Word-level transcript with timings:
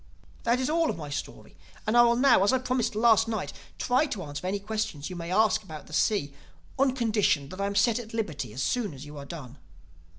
"That 0.45 0.59
is 0.59 0.67
all 0.67 0.89
of 0.89 0.97
my 0.97 1.11
story 1.11 1.55
and 1.85 1.95
I 1.95 2.01
will 2.01 2.15
now, 2.15 2.43
as 2.43 2.51
I 2.51 2.57
promised 2.57 2.95
last 2.95 3.27
night, 3.27 3.53
try 3.77 4.07
to 4.07 4.23
answer 4.23 4.47
any 4.47 4.57
questions 4.57 5.11
you 5.11 5.15
may 5.15 5.31
ask 5.31 5.61
about 5.61 5.85
the 5.85 5.93
sea, 5.93 6.33
on 6.79 6.95
condition 6.95 7.49
that 7.49 7.61
I 7.61 7.67
am 7.67 7.75
set 7.75 7.99
at 7.99 8.11
liberty 8.11 8.51
as 8.51 8.63
soon 8.63 8.95
as 8.95 9.05
you 9.05 9.17
have 9.17 9.27
done." 9.27 9.59